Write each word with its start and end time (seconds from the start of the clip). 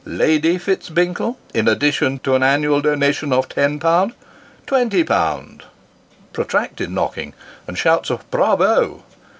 Lady 0.03 0.57
Fitz 0.57 0.89
Binkle, 0.89 1.37
in 1.53 1.67
addition 1.67 2.17
to 2.17 2.33
an 2.33 2.41
annual 2.41 2.81
donation 2.81 3.31
of 3.31 3.47
ten 3.49 3.79
pound 3.79 4.13
twenty 4.65 5.03
pound" 5.03 5.61
[protracted 6.33 6.89
knock 6.89 7.19
ing 7.19 7.35
and 7.67 7.77
shouts 7.77 8.09
of" 8.09 8.27
Bravo 8.31 9.03